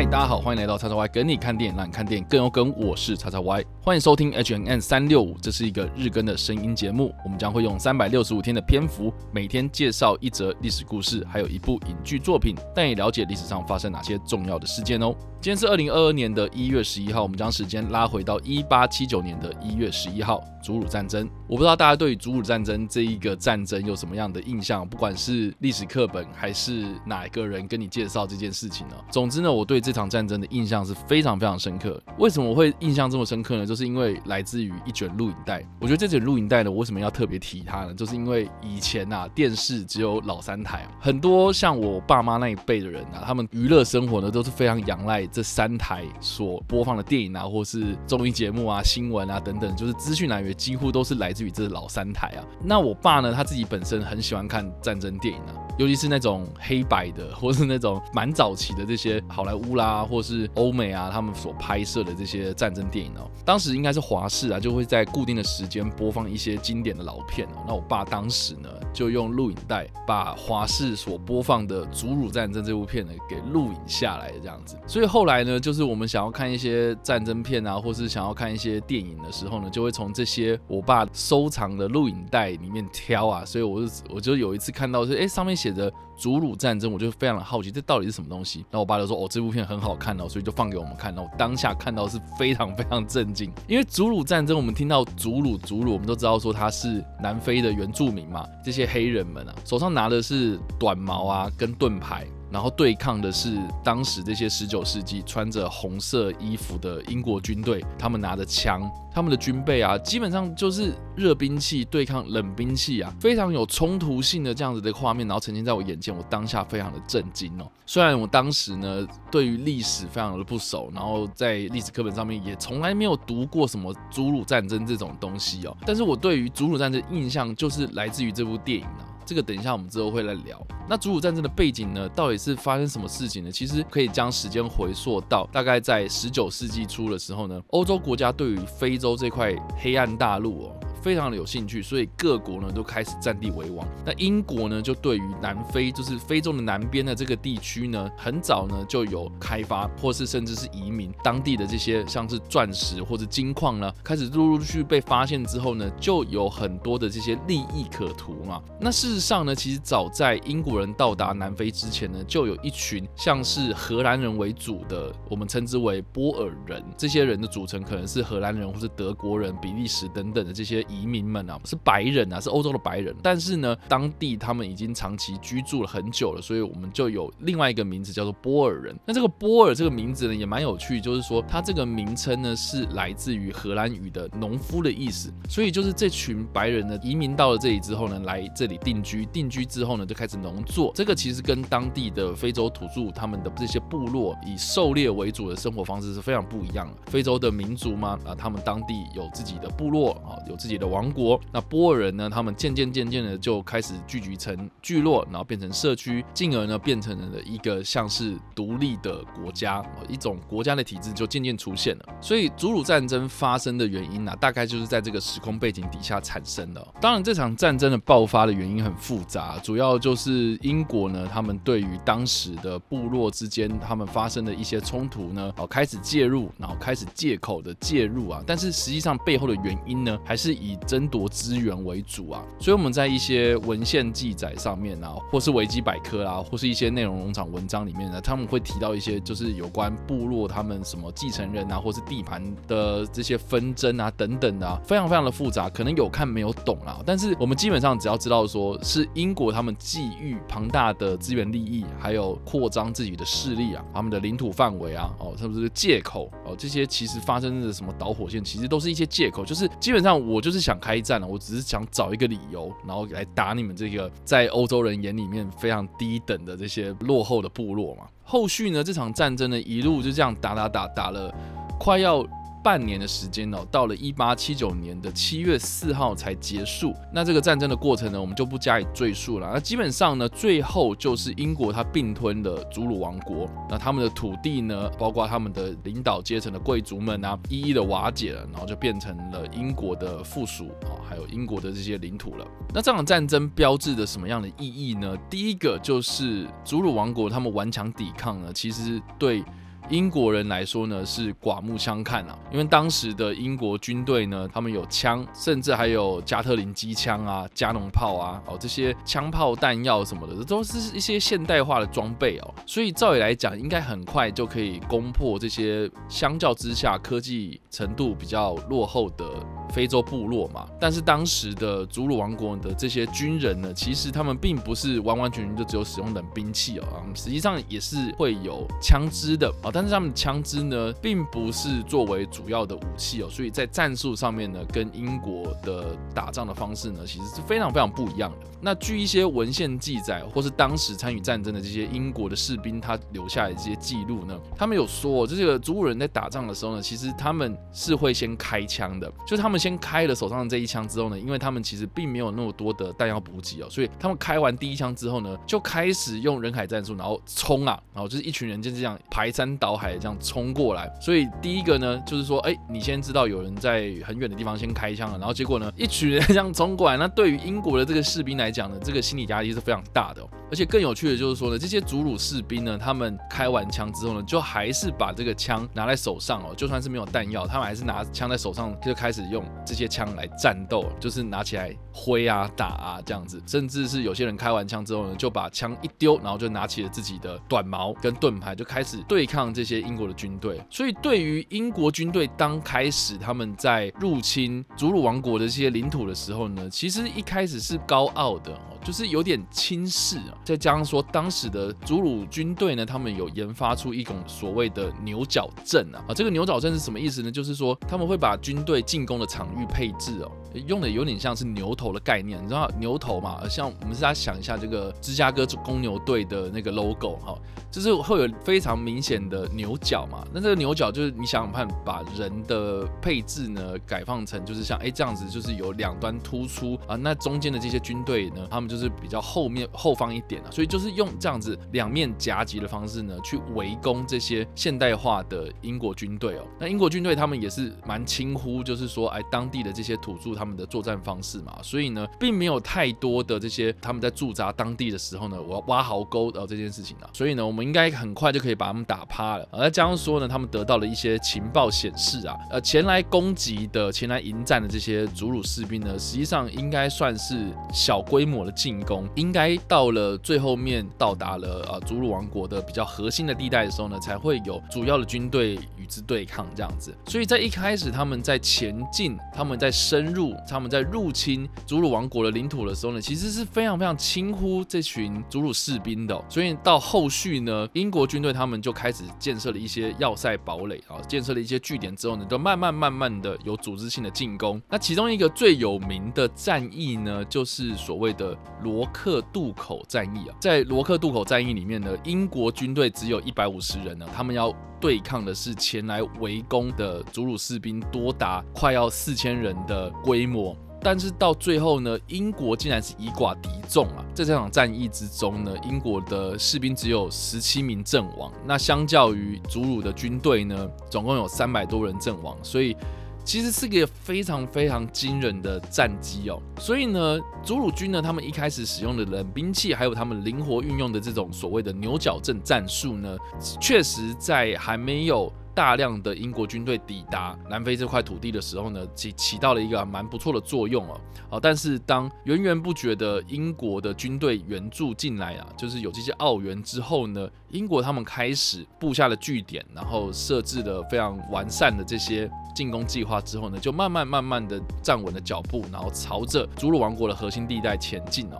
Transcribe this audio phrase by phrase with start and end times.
[0.00, 2.72] 嗨，大家好，欢迎来到叉叉 Y 跟你看电影，让你看电影更有梗。
[2.74, 7.14] 我是叉叉 Y，欢迎收听 H N N 三六五，这是一个日更的声音节目。
[7.24, 15.14] 我们将会用三百六十五天的篇幅，每天介绍一则历史故事，还有一部影剧作品，带你了解历史上发生哪些重要的事件哦。
[15.40, 21.26] 今天是二零二二年的一月十一号，我们将时间拉回到一八七九年的一月十一号，祖鲁战争。
[21.48, 28.94] 我不知道大家对于祖鲁战争这一个战争有什么样的印象，不管是历史课本还是哪一个人跟你介绍这件事情呢？
[29.10, 31.98] 总之呢，我对这场战争的印象是非常非常深刻。
[32.18, 33.66] 为什么会印象这么深刻呢？
[33.70, 35.64] 就是因为来自于一卷录影带。
[35.80, 37.94] 我觉得这卷录影带呢，我为什么要特别提它呢？
[37.94, 52.42] 就是因为以前啊，电视只有老三台，很多像我爸妈那一辈的人啊，他们娱乐生活呢都是非常仰赖这三台所播放的电影啊，或是综艺节目啊、新闻啊等等，就是资讯来源几乎都是来自于这老三台啊。
[52.64, 55.54] 那我爸呢，他自己本身很喜欢看战争电影啊。
[55.78, 67.46] 尤其是那种黑白的，或是那种蛮早期的这些好莱坞啦，或是欧美啊，他们所拍摄的这些战争电影哦，当时应该是华视啊，就会在固定的时间播放一些经典的老片。
[67.66, 74.76] 那我爸当时呢，就用录影带把华视所播放的《祖鲁战争》这部片呢给录影下来的这样子。
[74.86, 83.44] 所以后来呢，就是我们想要看一些战争片啊，或是想要看一些电影的时候呢，就会从这些我爸收藏的录影带里面挑啊。
[83.44, 85.70] 所以我就我就有一次看到是，哎，上面写。
[85.70, 85.90] 着
[86.20, 88.58] 祖鲁战争，我就非常的好奇，这到底是什么东西？
[88.70, 102.26] 然后我爸就说：“哦，这部片很好看哦，所以就放给我们看。”然后当下看到是非常非常震惊，因为祖鲁战争，我们听到祖鲁祖鲁，我们都知道说他是南非的原住民嘛，这些黑人们啊，手上拿的是短矛啊跟盾牌。
[102.50, 117.70] 然后对抗的是当时这些十九世纪穿着红色衣服的英国军队，他们拿着枪，他们的军备啊，基本上就是热兵器对抗冷兵器啊，非常有冲突性的这样子的画面，然后呈现在我眼前，我当下非常的震惊哦。
[117.86, 129.06] 虽然我当时呢对于历史非常的不熟，然后在历史课本上面也从来没有读过什么祖鲁战争这种东西哦，但是我对于祖鲁战争的印象就是来自于这部电影啊。
[129.30, 130.60] 这个等一下我们之后会来聊。
[130.88, 133.52] 那祖鲁战争的背景呢，到底是发生什么事情呢？
[133.52, 140.80] 其实可以将时间回溯到大概在十九世纪初的时候呢，欧洲国家对于非洲这块黑暗大陆哦。
[141.02, 143.86] 非常的有兴趣，所以各国呢都开始占地为王。
[144.04, 158.62] 那英国呢就对于南非，就是非洲的南边的这个地区呢，很早呢就有开发，或是甚至是移民当地的这些像是钻石或者金矿呢，开始陆陆续续被发现之后呢，就有很多的这些利益可图嘛。
[158.78, 170.84] 那事实上呢，其实早在英国人到达南非之前呢，就有一群像是荷兰人为主的，我们称之为波尔人，这些人的组成可能是荷兰人或是德国人、比利时等等的这些。
[170.90, 178.98] 移民们啊，是白人啊，是欧洲的白人，但是呢，当地他们已经长期居住了很久了，所以我们就有另外一个名字叫做波尔人。
[179.06, 190.90] 那这个波尔这个名字呢，也蛮有趣，就是说它这个名称呢是来自于荷兰语的农夫的意思，所以就是这群白人呢移民到了这里之后呢，来这里定居，定居之后呢就开始农作。
[190.94, 197.10] 这个其实跟当地的非洲土著他们的这些部落以狩猎为主的生活方式是非常不一样的。
[197.10, 200.90] 非洲的民族嘛，啊，他们当地有自己的部落啊，有自己的。
[200.90, 202.28] 王国，那波尔人呢？
[202.28, 212.06] 他们渐渐渐渐的就开始聚集成聚落，然后变成社区，进而呢变成了一个像是独立的国家，一种国家的体制就渐渐出现了。
[212.20, 216.84] 所以祖鲁战争发生的原因呢、大概就是在这个时空背景底下产生的。
[217.00, 247.00] 当然，这场战争的爆发的原因很复杂，主要就是英国呢，他们对于当时的部落之间他们发生的一些冲突呢，哦开始介入，然后开始借口的介入啊，但是实际上背后的原因呢，还是以以争夺资源为主啊，所以我们在一些文献记载上面啊，或是维基百科啦，或是一些内容农场文章里面呢，他们会提到一些就是有关部落他们什么继承人啊，或是地盘的这些纷争啊等等的啊，非常非常的复杂，可能有看没有懂啊。
[247.04, 256.54] 但是我们基本上只要知道说是英国他们觊觎庞大的资源利益，还有扩张自己的势力啊，他们的领土范围啊，哦，是不是借口哦？
[256.56, 260.59] 这些其实发生的什么导火线，其实都是一些借口，就是基本上我就是。
[260.60, 268.02] 想开战了，我只是想找一个理由，然后来打你们这个在欧洲人眼里面非常低等的这些落后的部落嘛。
[268.22, 271.34] 后续呢，这场战争呢，一路就这样打打打打了，
[271.78, 272.26] 快要。
[272.62, 276.94] 半年的时间哦，到了一八七九年的七月四号才结束。
[277.12, 279.50] 那这个战争的过程呢，我们就不加以赘述了。
[279.54, 292.46] 那基本上呢，最后就是英国它并吞了祖鲁王国，那他们的土地呢，包括他们的领导阶层的贵族们啊，一一的瓦解了，然后就变成了英国的附属啊，还有英国的这些领土了。
[292.74, 295.16] 那这场战争标志着什么样的意义呢？
[295.28, 299.42] 第一个就是祖鲁王国他们顽强抵抗呢，其实对。
[299.88, 319.24] 英国人来说呢是刮目相看啊，因为当时的英国军队呢，他们有枪，甚至还有加特林机枪啊、加农炮啊，哦这些枪炮弹药什么的，这都是一些现代化的装备哦，所以照理来讲，应该很快就可以攻破这些相较之下科技程度比较落后的
[319.70, 320.66] 非洲部落嘛。
[320.80, 326.84] 但是当时的祖鲁王国的这些军人呢，其实他们并不是完完全全就只有使用冷兵器哦，
[327.14, 338.46] 实际上也是会有枪支的啊，但是他们枪支呢，并不是作为主要的武器哦，所以在战术上面呢，跟英国的打仗的方式呢，其实是非常非常不一样的。
[338.62, 360.90] 那据一些文献记载，或是当时参与战争的这些英国的士兵，他留下来这些记录呢，他们有说，这个祖鲁人在打仗的时候呢，其实他们是会先开枪的，就他们先开了手上的这一枪之后呢，因为他们其实并没有那么多的弹药补给哦，所以他们开完第一枪之后呢，就开始用人海战术，然后冲啊，然后就是一群人就是这样排山倒海这样冲过来。
[361.00, 370.28] 所以第一个呢，就是说，哎，你先知道有人在很远的地方先开枪了，然后结果呢，一群人这样冲过来，那对于英国的这个士兵来讲呢，这个心理压力是非常大的哦。
[370.50, 390.60] 而且更有趣的就是说呢，这些祖鲁士兵呢，他们开完枪之后呢，就还是把这个枪拿在手上哦，就算是没有弹药，他们还是拿枪在手上，就开始用这些枪来战斗，就是拿起来挥啊打啊这样子，甚至是有些人开完枪之后呢，就把枪一丢，然后就拿起了自己的短矛跟盾牌，就开始对抗这些英国的军队。
[390.70, 398.58] 所以对于英国军队当开始他们在入侵祖鲁王国的这些领土的时候呢，其实一开始是高傲的。
[398.82, 407.30] 就是有点轻视啊，再加上说当时的祖鲁军队呢，他们有研发出一种所谓的牛角阵啊，啊，这个牛角阵是什么意思呢？
[407.30, 410.32] 就是说他们会把军队进攻的场域配置哦，
[410.66, 413.46] 用的有点像是牛头的概念，你知道牛头嘛？
[413.48, 417.38] 像我们大家想一下这个芝加哥公牛队的那个 logo 哈，
[417.70, 420.26] 就是会有非常明显的牛角嘛。
[420.32, 428.70] 那这个牛角就是你想想看，把人的配置呢改放成就是像哎这样子，就是有两端突出啊，那中间的这些军队呢，他们。
[428.70, 436.46] 就是比较后面后方一点啊，所以就是用这样子两面夹击的方式呢，去围攻这些现代化的英国军队哦。
[436.56, 449.46] 那英国军队他们也是蛮轻忽，就是说哎当地的这些土著他们的作战方式嘛，所以呢，并没有太多的这些他们在驻扎当地的时候呢，我要挖壕沟的这件事情啊，所以呢，我们应该很快就可以把他们打趴了。
[449.50, 458.50] 而加上说呢，他们得到了一些情报显示啊，呃，前来攻击的、前来迎战的这些祖鲁士兵呢，实际上应该算是小规模的。
[458.60, 466.94] 进攻应该到了最后面，到达了呃祖鲁王国的比较核心的地带的时候呢，才会有主要的军队与之对抗这样子。
[467.06, 476.24] 所以在一开始他们在前进、他们在深入、他们在入侵祖鲁王国的领土的时候呢，其实是非常非常轻忽这群祖鲁士兵的。
[476.28, 484.60] 所以到后续呢，英国军队他们就开始建设了一些要塞堡垒啊，建设了一些据点之后呢，就慢慢慢慢的有组织性的进攻。
[484.68, 488.36] 那其中一个最有名的战役呢，就是所谓的。
[488.62, 512.76] 罗克渡口战役啊，在罗克渡口战役里面呢，英国军队只有一百五十人呢，他们要对抗的是前来围攻的祖鲁士兵多达快要四千人的规模，但是到最后呢，英国竟然是以寡敌众啊，在这场战役之中呢，英国的士兵只有十七名阵亡，那相较于祖鲁的军队呢，总共有三百多人阵亡，所以。
[513.22, 523.16] 其实是个非常非常惊人的战绩哦，所以呢，祖鲁军呢，他们一开始使用的冷兵器，还有他们灵活运用的这种所谓的牛角阵战术呢，
[523.60, 525.30] 确实在还没有。
[525.54, 531.00] 大量的英国军队抵达南非这块土地的时候呢，起起到了一个蛮不错的作用哦。
[531.30, 548.38] 啊，但是当源源不绝的英国的军队援助进来啊，就是有这些澳援之后呢，英国他们开始布下了据点，然后设置了非常完善的这些进攻计划之后呢，就慢慢慢慢的站稳了脚步，然后朝着祖鲁王国的核心地带前进哦。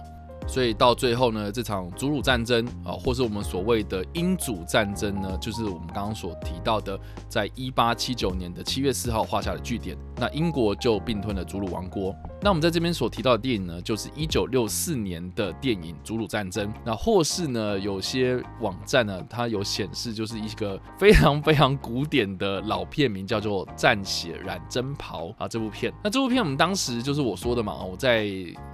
[0.50, 9.96] 所以到最后呢，这场祖鲁战争啊，或是我们所谓的英祖战争呢，就是我们刚刚所提到的，在一八七九年的七月四号画下的句点。
[10.16, 12.12] 那英国就并吞了祖鲁王国。
[12.42, 16.66] 那我们在这边所提到的电影呢，就是一九六四年的电影《祖鲁战争》。
[16.82, 25.46] 那或是呢，有些网站呢，它有显示就是一个非常非常古典的老片名，叫做《战血染征袍》啊。
[25.46, 28.26] 这部片，那这部片我们当时就是我说的嘛，我在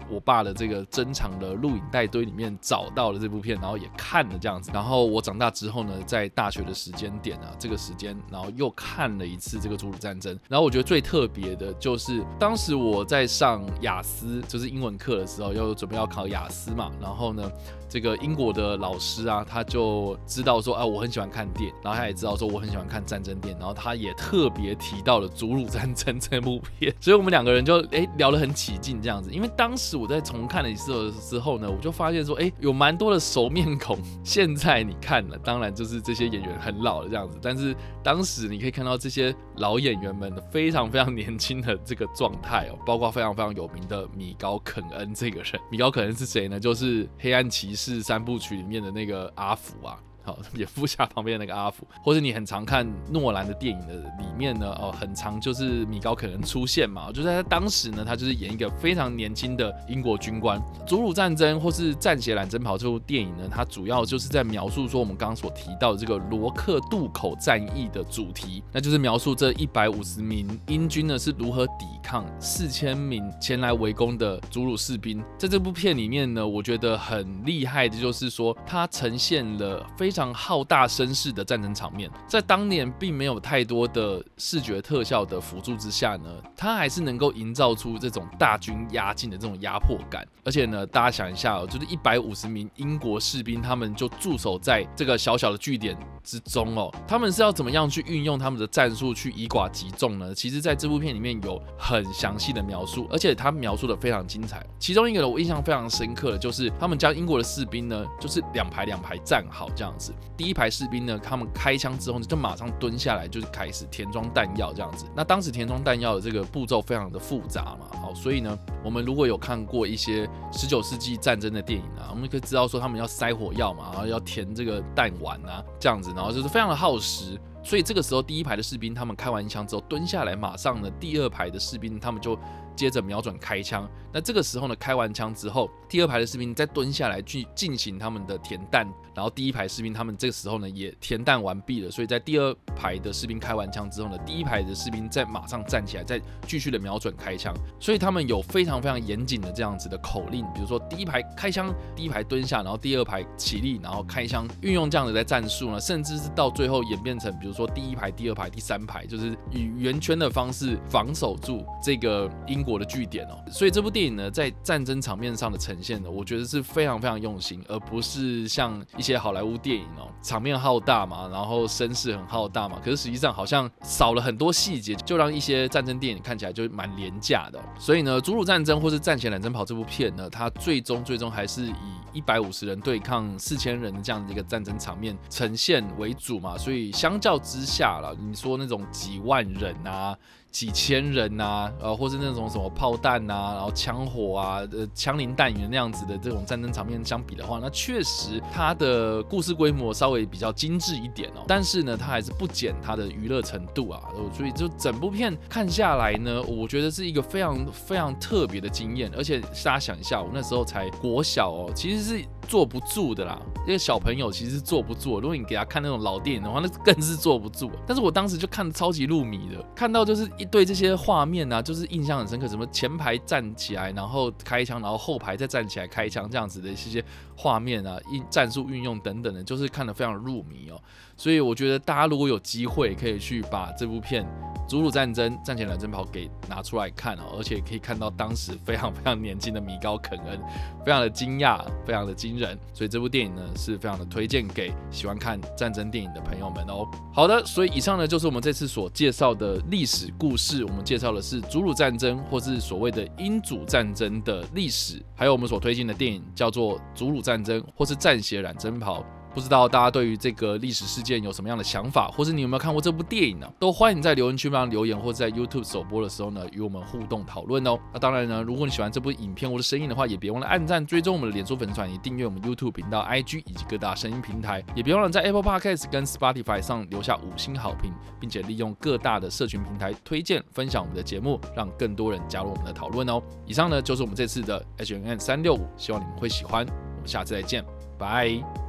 [0.08, 4.70] 我爸的这个珍藏的录影带堆里面找到了这部片，然后也看了这样子。
[4.72, 10.32] 然后我长大之后呢，在大学的时间点啊，这个时间，然后又看了一次这个《祖鲁战争》。
[10.48, 13.55] 然后我觉得最特别的就是当时我在上。
[13.56, 16.90] 上雅思，就是英文课的时候，要准备要考雅思嘛。
[17.00, 17.50] 然后呢，
[17.88, 29.30] 这个英国的老师啊，他就知道说，啊，我很喜欢看电，然后他也知道说我很喜欢看战争电，然后他也特别提到了《祖鲁战争》这部片，所以我们两个人就哎聊得很起劲这样子。
[29.30, 33.96] 因为当时我在重看了一次的时候呢，我就发现说，哎，有蛮多的熟面孔。
[34.24, 45.60] 现在你看了，当然就是这些演员很老了这样子，但是当时你可以看到这些老演员们的非常非常年轻的这个状态哦，包括非常非常有名的米高肯恩这个人。
[45.70, 46.58] 米高肯恩是谁呢？
[46.58, 49.98] 就是《黑暗骑士》三部曲里面的那个阿福啊。
[50.26, 60.60] 好，蝙蝠侠旁边那个阿福，或者你很常看诺兰的电影的里面呢，哦，很常就是米高可能出现嘛，就在他当时呢，他就是演一个非常年轻的英国军官。
[60.84, 75.22] 祖鲁战争或是战血蓝针袍这部电影呢，它主要就是在描述说我们刚刚所提到的这个罗克渡口战役的主题，那就是描述这一百五十名英军呢是如何抵抗四千名前来围攻的祖鲁士兵。
[75.38, 90.26] 在这部片里面呢，我觉得很厉害的就是说，它呈现了非常浩大声势的战争场面，在当年并没有太多的视觉特效的辅助之下呢，它还是能够营造出这种大军压境的这种压迫感。
[90.42, 100.34] 而且呢，大家想一下哦，就是一百五十名英国士兵，他们就驻守在这个小小的据点之中哦，他们是要怎么样去运用他们的战术去以寡击众呢？
[100.34, 104.64] 其实，在这部片里面有很详细的描述，而且他描述的非常精彩。
[104.78, 110.05] 其中一个我印象非常深刻的就是，他们将英国的士兵呢，就是两排两排站好这样子。
[110.36, 115.06] 第一排士兵呢，他们开枪之后呢，就马上蹲下来，就是开始填装弹药这样子。
[115.14, 127.38] 那当时填装弹药的这个步骤非常的复杂嘛，好，所以呢，我们如果有看过一些十九世纪战争的电影啊，我们可以知道说他们要塞火药嘛，然后要填这个弹丸啊，这样子，然后就是非常的耗时。
[127.62, 132.38] 所以这个时候，第一排的士兵他们开完枪之后蹲下来，马上呢，第二排的士兵他们就。
[132.76, 162.65] 接着瞄准开枪，那这个时候呢，开完枪之后，第二排的士兵再蹲下来去进行他们的填弹，然后第一排士兵他们这个时候呢也填弹完毕了，所以在第二排的士兵开完枪之后呢，第一排的士兵再马上站起来，再继续的瞄准开枪，所以他们有非常非常严谨的这样子的口令，比如说第一排开枪，第一排蹲下，然后第二排起立，然后开枪，运用这样子的战术呢，甚至是到最后演变成，比如说第一排、第二排、第三排，就是以圆圈的方式防守住这个英。
[162.66, 177.62] 国的据点哦，所以这部电影呢，在战争场面上的呈现呢，我觉得是非常非常用心，而不是像一些好莱坞电影哦，场面浩大嘛，然后声势很浩大嘛，可是实际上好像少了很多细节，就让一些战争电影看起来就蛮廉价的。
[177.78, 181.74] 所以呢，《祖鲁战争》或是《战血蓝针跑》这部片呢，它最终最终还是以
[182.12, 190.16] 一百五十人对抗四千人的这样的一个战争场面呈现为主嘛，所以相较之下了，你说那种几万人啊。
[190.56, 201.44] 几千人呐、呃，或是那种什么炮弹呐、然后枪火啊，呃，枪林弹雨那样子的这种战争场面相比的话，那确实它的故事规模稍微比较精致一点哦。
[201.46, 204.00] 但是呢，它还是不减它的娱乐程度啊。
[204.34, 209.12] 所以就整部片看下来呢，我觉得是一个非常非常特别的经验。
[209.14, 212.24] 而且大家想一下，我那时候才国小哦，其实是。
[212.48, 215.20] 坐不住的啦，因为小朋友其实坐不住。
[215.20, 217.70] 如果你给他看那种老电影的话，那更是坐不住。
[217.86, 222.46] 但是我当时就看得超级入迷的，看到就是一对这些画面啊，就是印象很深刻。
[222.48, 227.04] 什么前排站起来，然后开枪，然后后排再站起来开枪，这样子的一些
[227.36, 230.80] 画面啊，运战术运用等等的，就是看得非常入迷哦。
[231.16, 234.26] 所以我觉得大家如果有机会，可以去把这部片。
[234.68, 240.40] 祖鲁战争，战血蓝针袍给拿出来看哦，而且可以看到当时非常非常年轻的米高肯恩，
[240.84, 246.86] 非常的惊讶，非常的惊人，所以这部电影呢是非常的推荐给喜欢看战争电影的朋友们哦。
[247.12, 259.04] 好的，所以以上呢就是我们这次所介绍的历史故事，我们介绍的是祖鲁战争或是所谓的英祖战争的历史，还有我们所推荐的电影叫做祖鲁战争或是战血染征袍。
[259.36, 263.46] 不知道大家对于这个历史事件有什么样的想法，或是你有没有看过这部电影呢？
[263.58, 267.78] 都欢迎在留言区帮留言，或者在 YouTube 首播的时候呢，与我们互动讨论哦。
[267.92, 283.22] 那当然呢，如果你喜欢这部影片或者声音的话，也别忘了按赞、追踪我们的脸书粉丝团，也订阅我们 YouTube 频道、IG 以及各大声音平台，也别忘了在 Apple Podcast 跟 Spotify 上留下五星好评，并且利用各大的社群平台推荐分享我们的节目，让更多人加入我们的讨论哦。
[283.44, 286.64] 以上呢就是我们这次的 H&M 365，希望你们会喜欢。
[286.66, 287.62] 我们下次再见，
[287.98, 288.65] 拜。